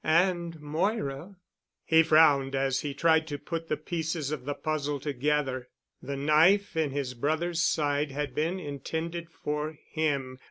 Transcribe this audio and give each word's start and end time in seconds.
And 0.03 0.59
Moira.... 0.59 1.35
He 1.85 2.01
frowned 2.01 2.55
as 2.55 2.79
he 2.79 2.95
tried 2.95 3.27
to 3.27 3.37
put 3.37 3.67
the 3.67 3.77
pieces 3.77 4.31
of 4.31 4.45
the 4.45 4.55
puzzle 4.55 4.99
together. 4.99 5.69
The 6.01 6.17
knife 6.17 6.75
in 6.75 6.89
his 6.89 7.13
brother's 7.13 7.61
side 7.61 8.09
had 8.09 8.33
been 8.33 8.59
intended 8.59 9.29
for 9.29 9.77
him. 9.91 10.39